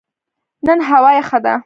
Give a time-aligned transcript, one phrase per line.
[0.67, 1.53] نن هوا یخه ده